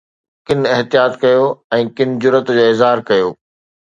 ڪن 0.47 0.59
احتياط 0.75 1.13
ڪيو 1.23 1.43
۽ 1.79 1.83
ڪن 1.99 2.15
جرئت 2.23 2.47
جو 2.57 2.65
اظهار 2.71 3.05
ڪيو 3.11 3.29